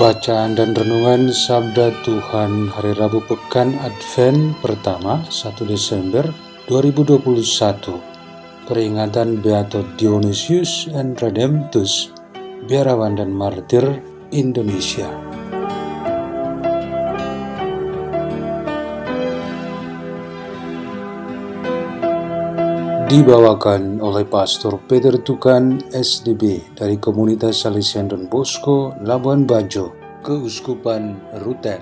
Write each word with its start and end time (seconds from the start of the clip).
Bacaan 0.00 0.56
dan 0.56 0.72
Renungan 0.72 1.28
Sabda 1.28 1.92
Tuhan 2.08 2.72
Hari 2.72 2.96
Rabu 2.96 3.20
Pekan 3.20 3.76
Advent 3.84 4.56
pertama 4.64 5.20
1 5.28 5.60
Desember 5.68 6.24
2021 6.64 7.20
Peringatan 8.64 9.44
Beato 9.44 9.84
Dionysius 10.00 10.88
and 10.96 11.20
Redemptus 11.20 12.16
Biarawan 12.64 13.20
dan 13.20 13.28
Martir 13.28 14.00
Indonesia. 14.32 15.12
Dibawakan 23.10 23.98
oleh 23.98 24.22
Pastor 24.22 24.78
Peter 24.86 25.18
Tukan 25.18 25.82
SDB 25.90 26.62
dari 26.78 26.94
Komunitas 26.94 27.66
Salesian 27.66 28.06
Don 28.06 28.30
Bosco, 28.30 28.94
Labuan 29.02 29.50
Bajo, 29.50 29.99
Keuskupan 30.20 31.16
Ruten. 31.40 31.80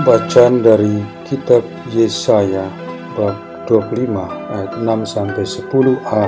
Bacaan 0.00 0.64
dari 0.64 1.04
Kitab 1.28 1.60
Yesaya 1.92 2.64
bab 3.12 3.36
25 3.68 4.08
ayat 4.56 4.72
6 4.80 5.04
sampai 5.04 5.44
10a 5.44 6.24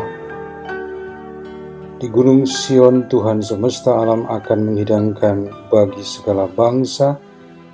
di 2.02 2.11
Gunung 2.11 2.42
Sion 2.44 3.06
Tuhan 3.06 3.39
semesta 3.41 3.94
alam 3.94 4.27
akan 4.27 4.58
menghidangkan 4.69 5.70
bagi 5.70 6.02
segala 6.02 6.50
bangsa 6.50 7.14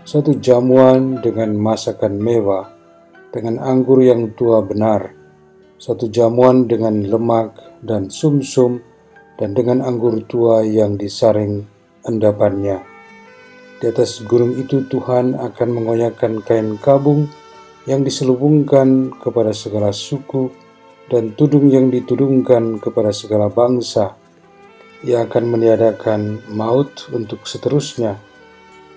satu 0.09 0.37
jamuan 0.41 1.20
dengan 1.20 1.53
masakan 1.53 2.17
mewah, 2.17 2.78
dengan 3.29 3.61
anggur 3.61 4.01
yang 4.01 4.33
tua 4.33 4.65
benar, 4.65 5.12
satu 5.77 6.09
jamuan 6.09 6.65
dengan 6.67 7.05
lemak 7.05 7.55
dan 7.84 8.09
sumsum, 8.09 8.81
dan 9.39 9.55
dengan 9.55 9.84
anggur 9.84 10.19
tua 10.27 10.67
yang 10.67 10.98
disaring 10.98 11.62
endapannya. 12.09 12.83
Di 13.79 13.95
atas 13.95 14.27
gunung 14.27 14.59
itu 14.59 14.91
Tuhan 14.91 15.39
akan 15.39 15.69
mengoyakkan 15.71 16.43
kain 16.43 16.75
kabung 16.83 17.31
yang 17.87 18.03
diselubungkan 18.03 19.15
kepada 19.23 19.55
segala 19.55 19.95
suku, 19.95 20.51
dan 21.09 21.33
tudung 21.39 21.73
yang 21.73 21.89
ditudungkan 21.89 22.83
kepada 22.83 23.15
segala 23.15 23.49
bangsa. 23.49 24.19
Ia 25.06 25.25
akan 25.31 25.45
meniadakan 25.55 26.43
maut 26.53 27.06
untuk 27.15 27.47
seterusnya, 27.47 28.19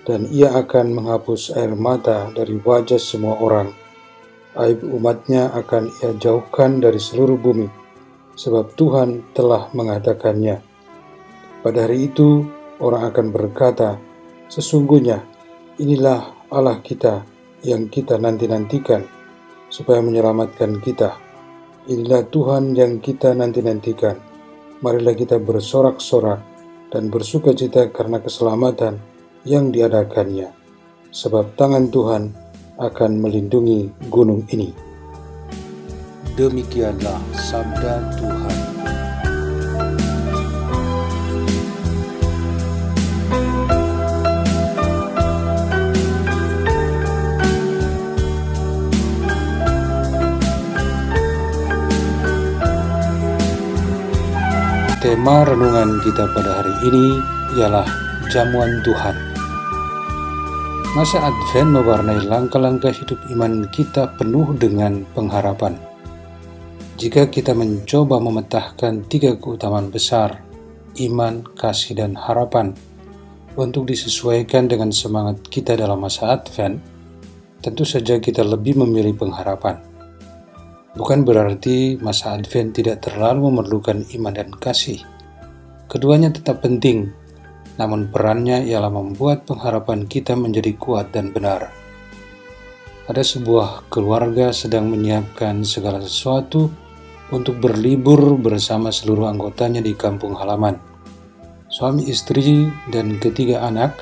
dan 0.02 0.26
ia 0.28 0.50
akan 0.50 0.98
menghapus 0.98 1.54
air 1.54 1.78
mata 1.78 2.28
dari 2.34 2.58
wajah 2.58 2.98
semua 2.98 3.38
orang. 3.38 3.81
Aib 4.52 4.84
umatnya 4.84 5.48
akan 5.56 5.88
ia 6.02 6.12
jauhkan 6.16 6.80
dari 6.80 7.00
seluruh 7.00 7.40
bumi, 7.40 7.68
sebab 8.36 8.76
Tuhan 8.76 9.32
telah 9.32 9.72
mengatakannya. 9.72 10.60
Pada 11.64 11.78
hari 11.88 12.12
itu, 12.12 12.44
orang 12.82 13.08
akan 13.08 13.26
berkata, 13.32 13.96
Sesungguhnya, 14.52 15.24
inilah 15.80 16.48
Allah 16.52 16.84
kita 16.84 17.24
yang 17.64 17.88
kita 17.88 18.20
nanti-nantikan, 18.20 19.00
supaya 19.72 20.04
menyelamatkan 20.04 20.76
kita. 20.84 21.16
Inilah 21.88 22.28
Tuhan 22.28 22.76
yang 22.76 23.00
kita 23.00 23.32
nanti-nantikan 23.32 24.32
marilah 24.82 25.14
kita 25.14 25.38
bersorak-sorak 25.38 26.42
dan 26.90 27.08
bersuka 27.08 27.54
cita 27.54 27.88
karena 27.88 28.18
keselamatan 28.18 28.98
yang 29.46 29.70
diadakannya, 29.70 30.50
sebab 31.14 31.54
tangan 31.54 31.88
Tuhan 31.88 32.22
akan 32.80 33.20
melindungi 33.20 33.92
gunung 34.08 34.44
ini. 34.48 34.72
Demikianlah 36.32 37.20
sabda 37.36 38.00
Tuhan. 38.16 38.58
Tema 55.02 55.42
renungan 55.44 55.98
kita 56.06 56.30
pada 56.30 56.62
hari 56.62 56.74
ini 56.88 57.06
ialah 57.58 57.84
jamuan 58.30 58.80
Tuhan. 58.86 59.31
Masa 60.92 61.24
Advent 61.24 61.72
mewarnai 61.72 62.28
langkah-langkah 62.28 62.92
hidup 62.92 63.16
iman 63.32 63.64
kita 63.72 64.12
penuh 64.20 64.52
dengan 64.60 65.08
pengharapan. 65.16 65.72
Jika 67.00 67.32
kita 67.32 67.56
mencoba 67.56 68.20
memetakan 68.20 69.00
tiga 69.08 69.32
keutamaan 69.40 69.88
besar, 69.88 70.44
iman, 71.00 71.48
kasih, 71.56 71.96
dan 71.96 72.12
harapan, 72.12 72.76
untuk 73.56 73.88
disesuaikan 73.88 74.68
dengan 74.68 74.92
semangat 74.92 75.40
kita 75.48 75.80
dalam 75.80 75.96
masa 75.96 76.36
Advent, 76.36 76.84
tentu 77.64 77.88
saja 77.88 78.20
kita 78.20 78.44
lebih 78.44 78.76
memilih 78.84 79.16
pengharapan. 79.16 79.80
Bukan 80.92 81.24
berarti 81.24 81.96
masa 82.04 82.36
Advent 82.36 82.76
tidak 82.76 83.00
terlalu 83.00 83.48
memerlukan 83.48 84.04
iman 84.20 84.36
dan 84.36 84.52
kasih. 84.60 85.00
Keduanya 85.88 86.28
tetap 86.28 86.60
penting, 86.60 87.08
namun 87.76 88.08
perannya 88.08 88.64
ialah 88.64 88.92
membuat 88.92 89.44
pengharapan 89.48 90.08
kita 90.08 90.36
menjadi 90.36 90.76
kuat 90.76 91.12
dan 91.14 91.30
benar. 91.30 91.72
Ada 93.08 93.22
sebuah 93.24 93.92
keluarga 93.92 94.54
sedang 94.54 94.88
menyiapkan 94.88 95.64
segala 95.66 96.00
sesuatu 96.00 96.70
untuk 97.32 97.58
berlibur 97.58 98.36
bersama 98.36 98.92
seluruh 98.92 99.28
anggotanya 99.28 99.80
di 99.80 99.96
kampung 99.96 100.36
halaman. 100.36 100.78
Suami 101.72 102.06
istri 102.08 102.68
dan 102.92 103.16
ketiga 103.16 103.64
anak 103.64 104.00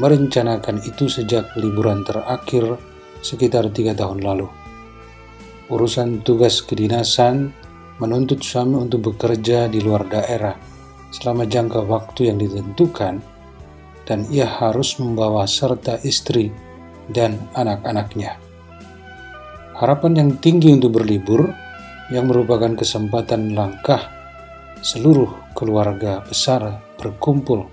merencanakan 0.00 0.80
itu 0.88 1.06
sejak 1.08 1.52
liburan 1.60 2.00
terakhir 2.02 2.80
sekitar 3.20 3.68
tiga 3.68 3.92
tahun 3.92 4.24
lalu 4.24 4.62
urusan 5.72 6.20
tugas 6.20 6.60
kedinasan 6.60 7.48
menuntut 7.96 8.44
suami 8.44 8.76
untuk 8.76 9.12
bekerja 9.12 9.72
di 9.72 9.80
luar 9.80 10.04
daerah 10.04 10.52
selama 11.12 11.44
jangka 11.44 11.84
waktu 11.84 12.32
yang 12.32 12.40
ditentukan 12.40 13.20
dan 14.08 14.26
ia 14.32 14.48
harus 14.48 14.98
membawa 14.98 15.46
serta 15.46 16.00
istri 16.02 16.50
dan 17.12 17.38
anak-anaknya. 17.54 18.40
Harapan 19.76 20.12
yang 20.18 20.30
tinggi 20.40 20.72
untuk 20.72 20.98
berlibur 20.98 21.52
yang 22.10 22.28
merupakan 22.28 22.74
kesempatan 22.74 23.54
langkah 23.54 24.10
seluruh 24.82 25.54
keluarga 25.54 26.24
besar 26.26 26.82
berkumpul 26.98 27.70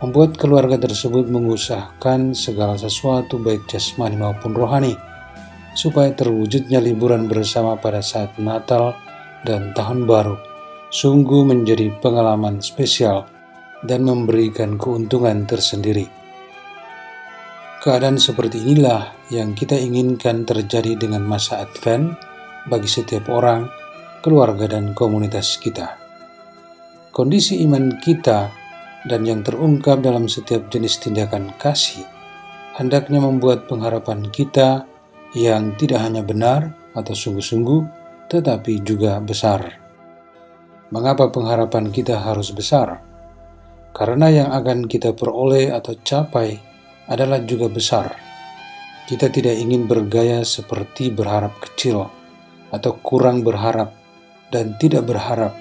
membuat 0.00 0.38
keluarga 0.38 0.78
tersebut 0.78 1.28
mengusahakan 1.28 2.32
segala 2.32 2.78
sesuatu 2.78 3.36
baik 3.36 3.68
jasmani 3.68 4.16
maupun 4.16 4.54
rohani 4.54 4.94
supaya 5.76 6.10
terwujudnya 6.10 6.80
liburan 6.80 7.28
bersama 7.30 7.76
pada 7.78 8.02
saat 8.02 8.34
Natal 8.40 8.96
dan 9.46 9.76
Tahun 9.76 10.08
Baru 10.08 10.47
sungguh 10.88 11.44
menjadi 11.44 11.92
pengalaman 12.00 12.60
spesial 12.64 13.28
dan 13.84 14.04
memberikan 14.04 14.80
keuntungan 14.80 15.44
tersendiri. 15.44 16.08
Keadaan 17.78 18.18
seperti 18.18 18.58
inilah 18.64 19.14
yang 19.30 19.54
kita 19.54 19.78
inginkan 19.78 20.42
terjadi 20.42 20.98
dengan 20.98 21.22
masa 21.22 21.62
Advent 21.62 22.16
bagi 22.66 22.90
setiap 22.90 23.30
orang, 23.30 23.70
keluarga, 24.20 24.66
dan 24.66 24.92
komunitas 24.98 25.56
kita. 25.62 25.94
Kondisi 27.14 27.62
iman 27.64 27.96
kita 28.02 28.50
dan 29.06 29.22
yang 29.22 29.46
terungkap 29.46 30.02
dalam 30.02 30.26
setiap 30.26 30.66
jenis 30.68 30.98
tindakan 30.98 31.54
kasih 31.56 32.02
hendaknya 32.78 33.18
membuat 33.18 33.66
pengharapan 33.66 34.26
kita 34.30 34.86
yang 35.34 35.74
tidak 35.74 35.98
hanya 35.98 36.22
benar 36.22 36.72
atau 36.94 37.12
sungguh-sungguh, 37.12 37.82
tetapi 38.30 38.80
juga 38.86 39.18
besar. 39.18 39.87
Mengapa 40.88 41.28
pengharapan 41.28 41.92
kita 41.92 42.16
harus 42.24 42.48
besar? 42.56 43.04
Karena 43.92 44.32
yang 44.32 44.48
akan 44.56 44.88
kita 44.88 45.12
peroleh 45.12 45.68
atau 45.68 45.92
capai 46.00 46.56
adalah 47.04 47.44
juga 47.44 47.68
besar. 47.68 48.16
Kita 49.04 49.28
tidak 49.28 49.52
ingin 49.60 49.84
bergaya 49.84 50.40
seperti 50.48 51.12
berharap 51.12 51.60
kecil 51.60 52.08
atau 52.72 52.92
kurang 53.04 53.44
berharap 53.44 53.92
dan 54.48 54.80
tidak 54.80 55.04
berharap, 55.04 55.52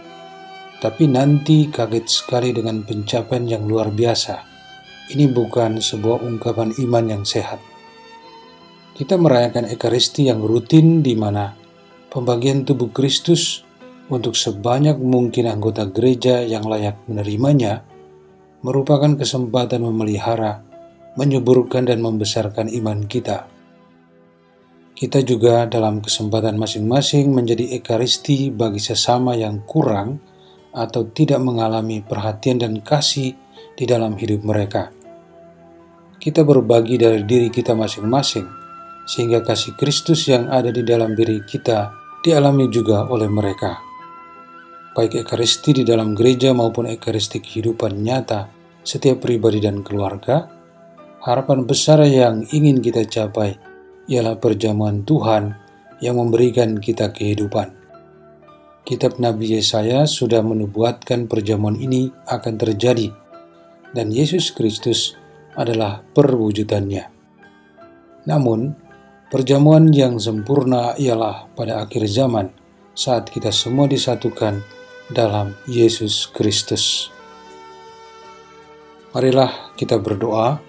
tapi 0.80 1.12
nanti 1.12 1.68
kaget 1.68 2.08
sekali 2.08 2.56
dengan 2.56 2.88
pencapaian 2.88 3.44
yang 3.44 3.64
luar 3.68 3.92
biasa. 3.92 4.48
Ini 5.12 5.28
bukan 5.28 5.84
sebuah 5.84 6.24
ungkapan 6.24 6.72
iman 6.88 7.06
yang 7.20 7.24
sehat. 7.28 7.60
Kita 8.96 9.20
merayakan 9.20 9.68
Ekaristi 9.68 10.32
yang 10.32 10.40
rutin 10.40 11.04
di 11.04 11.20
mana 11.20 11.52
pembagian 12.08 12.64
tubuh 12.64 12.96
Kristus 12.96 13.67
untuk 14.08 14.40
sebanyak 14.40 14.96
mungkin 15.00 15.52
anggota 15.52 15.88
gereja 15.92 16.44
yang 16.44 16.64
layak 16.64 17.04
menerimanya 17.12 17.84
merupakan 18.64 19.14
kesempatan 19.16 19.84
memelihara, 19.84 20.64
menyuburkan 21.20 21.86
dan 21.88 22.00
membesarkan 22.02 22.72
iman 22.72 23.06
kita. 23.06 23.48
Kita 24.98 25.22
juga 25.22 25.70
dalam 25.70 26.02
kesempatan 26.02 26.58
masing-masing 26.58 27.30
menjadi 27.30 27.78
ekaristi 27.78 28.50
bagi 28.50 28.82
sesama 28.82 29.38
yang 29.38 29.62
kurang 29.70 30.18
atau 30.74 31.06
tidak 31.14 31.38
mengalami 31.38 32.02
perhatian 32.02 32.58
dan 32.58 32.82
kasih 32.82 33.38
di 33.78 33.86
dalam 33.86 34.18
hidup 34.18 34.42
mereka. 34.42 34.90
Kita 36.18 36.42
berbagi 36.42 36.98
dari 36.98 37.22
diri 37.30 37.54
kita 37.54 37.78
masing-masing, 37.78 38.50
sehingga 39.06 39.46
kasih 39.46 39.78
Kristus 39.78 40.26
yang 40.26 40.50
ada 40.50 40.74
di 40.74 40.82
dalam 40.82 41.14
diri 41.14 41.46
kita 41.46 41.94
dialami 42.26 42.66
juga 42.74 43.06
oleh 43.06 43.30
mereka. 43.30 43.87
Baik 44.98 45.30
ekaristi 45.30 45.78
di 45.78 45.84
dalam 45.86 46.18
gereja 46.18 46.58
maupun 46.58 46.90
ekaristi 46.90 47.38
kehidupan 47.38 48.02
nyata 48.02 48.50
setiap 48.82 49.22
pribadi 49.22 49.62
dan 49.62 49.86
keluarga, 49.86 50.50
harapan 51.22 51.70
besar 51.70 52.02
yang 52.02 52.42
ingin 52.50 52.82
kita 52.82 53.06
capai 53.06 53.62
ialah 54.10 54.42
perjamuan 54.42 55.06
Tuhan 55.06 55.54
yang 56.02 56.18
memberikan 56.18 56.82
kita 56.82 57.14
kehidupan. 57.14 57.78
Kitab 58.90 59.22
Nabi 59.22 59.62
Yesaya 59.62 60.10
sudah 60.10 60.42
menubuatkan 60.42 61.30
perjamuan 61.30 61.78
ini 61.78 62.10
akan 62.26 62.58
terjadi, 62.58 63.14
dan 63.94 64.10
Yesus 64.10 64.50
Kristus 64.50 65.14
adalah 65.54 66.02
perwujudannya. 66.18 67.06
Namun, 68.26 68.74
perjamuan 69.30 69.94
yang 69.94 70.18
sempurna 70.18 70.98
ialah 70.98 71.54
pada 71.54 71.86
akhir 71.86 72.10
zaman 72.10 72.50
saat 72.98 73.30
kita 73.30 73.54
semua 73.54 73.86
disatukan 73.86 74.77
dalam 75.08 75.56
Yesus 75.68 76.28
Kristus. 76.32 77.12
Marilah 79.16 79.74
kita 79.80 79.98
berdoa 79.98 80.60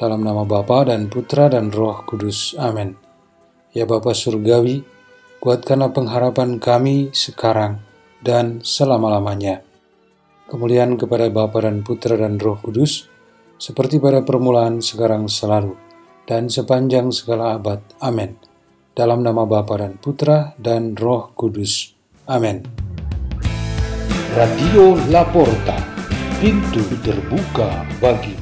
dalam 0.00 0.24
nama 0.24 0.46
Bapa 0.46 0.88
dan 0.88 1.12
Putra 1.12 1.50
dan 1.52 1.68
Roh 1.68 2.00
Kudus. 2.08 2.56
Amin. 2.56 2.96
Ya 3.76 3.84
Bapa 3.84 4.16
Surgawi, 4.16 4.80
kuatkanlah 5.38 5.92
pengharapan 5.92 6.56
kami 6.56 7.12
sekarang 7.12 7.82
dan 8.24 8.64
selama-lamanya. 8.64 9.60
Kemuliaan 10.48 10.98
kepada 10.98 11.28
Bapa 11.30 11.62
dan 11.62 11.84
Putra 11.84 12.16
dan 12.18 12.40
Roh 12.40 12.58
Kudus, 12.58 13.06
seperti 13.60 14.00
pada 14.00 14.24
permulaan, 14.24 14.80
sekarang, 14.80 15.28
selalu, 15.28 15.76
dan 16.24 16.48
sepanjang 16.48 17.12
segala 17.12 17.60
abad. 17.60 17.84
Amin. 18.00 18.40
Dalam 18.96 19.22
nama 19.22 19.44
Bapa 19.44 19.78
dan 19.78 20.00
Putra 20.00 20.56
dan 20.58 20.96
Roh 20.96 21.30
Kudus. 21.36 21.92
Amin. 22.26 22.79
Radio 24.36 24.94
Laporta 25.10 25.74
pintu 26.38 26.86
terbuka 27.02 27.82
bagimu. 27.98 28.39